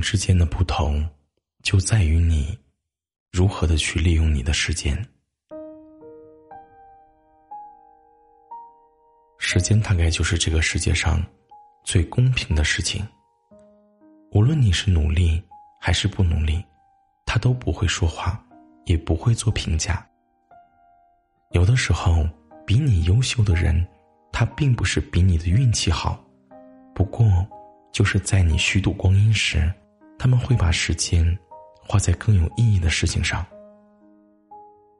[0.00, 1.08] 之间的不同，
[1.62, 2.58] 就在于你
[3.30, 4.96] 如何的去利用你的时间。
[9.38, 11.20] 时间大概就是这个世界上
[11.82, 13.06] 最公平的事情。
[14.32, 15.42] 无论你是努力
[15.80, 16.64] 还是不努力，
[17.26, 18.40] 他都不会说话，
[18.84, 20.06] 也不会做评价。
[21.50, 22.28] 有的时候，
[22.64, 23.84] 比你优秀的人，
[24.30, 26.22] 他并不是比你的运气好，
[26.94, 27.26] 不过
[27.92, 29.72] 就是在你虚度光阴时，
[30.22, 31.26] 他们会把时间
[31.80, 33.42] 花在更有意义的事情上。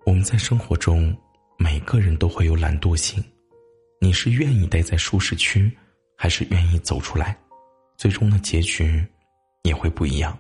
[0.07, 1.15] 我们在生活中，
[1.59, 3.23] 每个人都会有懒惰性。
[4.01, 5.71] 你是愿意待在舒适区，
[6.17, 7.39] 还是愿意走出来？
[7.99, 9.07] 最终的结局
[9.61, 10.35] 也会不一样。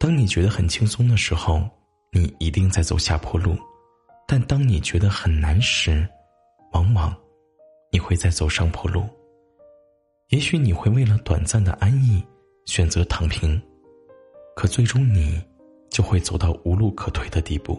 [0.00, 1.68] 当你觉得很轻松的时候，
[2.10, 3.54] 你一定在走下坡路；
[4.26, 6.08] 但当你觉得很难时，
[6.72, 7.14] 往往
[7.92, 9.06] 你会在走上坡路。
[10.30, 12.24] 也许你会为了短暂的安逸
[12.68, 13.60] 选择躺平，
[14.54, 15.42] 可最终你
[15.90, 17.76] 就会走到无路可退的地步。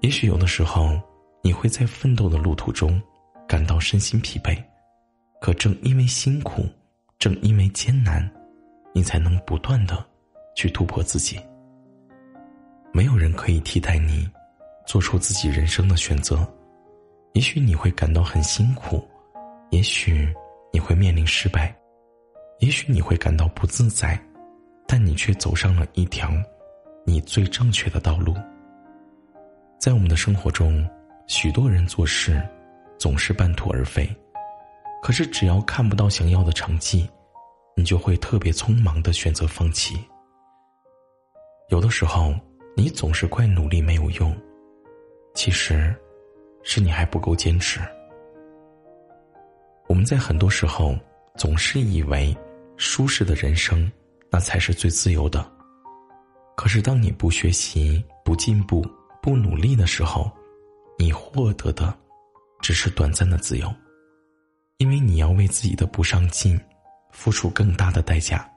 [0.00, 1.00] 也许有的时候。
[1.46, 2.98] 你会在奋斗的路途中
[3.46, 4.56] 感到身心疲惫，
[5.42, 6.64] 可正因为辛苦，
[7.18, 8.26] 正因为艰难，
[8.94, 10.02] 你才能不断的
[10.56, 11.38] 去突破自己。
[12.94, 14.26] 没有人可以替代你
[14.86, 16.50] 做出自己人生的选择。
[17.34, 19.06] 也许你会感到很辛苦，
[19.68, 20.26] 也许
[20.72, 21.76] 你会面临失败，
[22.58, 24.18] 也许你会感到不自在，
[24.86, 26.30] 但你却走上了一条
[27.04, 28.34] 你最正确的道路。
[29.78, 30.84] 在我们的生活中。
[31.26, 32.46] 许多人做事
[32.98, 34.06] 总是半途而废，
[35.02, 37.08] 可是只要看不到想要的成绩，
[37.74, 39.96] 你就会特别匆忙的选择放弃。
[41.70, 42.34] 有的时候，
[42.76, 44.36] 你总是怪努力没有用，
[45.34, 45.96] 其实，
[46.62, 47.80] 是你还不够坚持。
[49.88, 50.94] 我们在很多时候
[51.36, 52.36] 总是以为
[52.76, 53.90] 舒适的人生
[54.30, 55.44] 那才是最自由的，
[56.56, 58.86] 可是当你不学习、不进步、
[59.20, 60.30] 不努力的时候，
[60.96, 61.92] 你获得的，
[62.60, 63.72] 只是短暂的自由，
[64.78, 66.58] 因为你要为自己的不上进，
[67.10, 68.48] 付出更大的代价。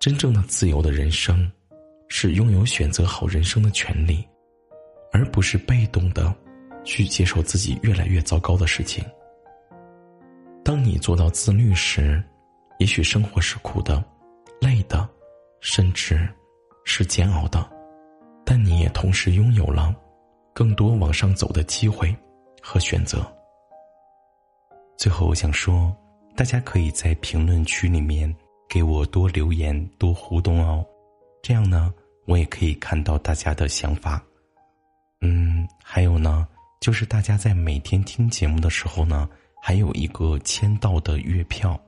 [0.00, 1.50] 真正的自由的人生，
[2.08, 4.26] 是拥有选择好人生的权利，
[5.12, 6.34] 而不是被动的
[6.84, 9.04] 去接受自己越来越糟糕的事情。
[10.64, 12.22] 当你做到自律时，
[12.78, 14.02] 也许生活是苦的、
[14.60, 15.08] 累的，
[15.60, 16.28] 甚至
[16.84, 17.68] 是煎熬的，
[18.44, 19.94] 但你也同时拥有了。
[20.52, 22.14] 更多往上走的机会
[22.60, 23.24] 和选择。
[24.98, 25.96] 最后，我想说，
[26.36, 28.34] 大家可以在评论区里面
[28.68, 30.84] 给我多留言、多互动哦，
[31.40, 31.94] 这样呢，
[32.26, 34.22] 我也可以看到大家的想法。
[35.22, 36.46] 嗯，还有呢，
[36.80, 39.28] 就是大家在每天听节目的时候呢，
[39.60, 41.78] 还有一个签到的月票，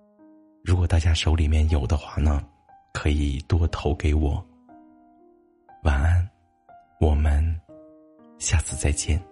[0.63, 2.45] 如果大家手里面有的话呢，
[2.93, 4.45] 可以多投给我。
[5.83, 6.29] 晚安，
[7.01, 7.61] 我们。
[8.39, 9.32] 下次再见。